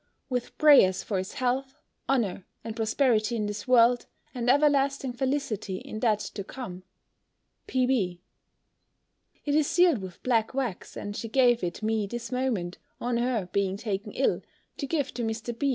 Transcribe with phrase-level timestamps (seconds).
[0.29, 5.99] with prayers for his health, honour, and prosperity in this world, and everlasting felicity in
[5.99, 6.81] that to come.
[7.67, 8.19] P.B."
[9.45, 13.45] It is sealed with black wax, and she gave it me this moment, on her
[13.53, 14.41] being taken ill,
[14.77, 15.55] to give to Mr.
[15.55, 15.69] B.